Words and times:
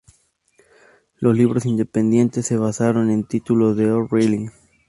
Los 1.19 1.37
libros 1.37 1.67
independientes 1.67 2.47
se 2.47 2.57
basaron 2.57 3.11
en 3.11 3.23
títulos 3.23 3.77
de 3.77 3.91
O'Reilly. 3.91 4.47